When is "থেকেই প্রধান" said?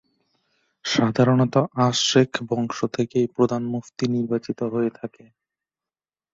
2.93-3.61